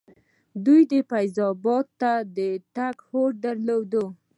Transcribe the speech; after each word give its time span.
دوی 0.65 0.81
فیض 1.09 1.35
اباد 1.49 1.85
ته 1.99 2.11
د 2.37 2.39
تګ 2.75 2.95
هوډ 3.07 3.31
درلودل. 3.45 4.05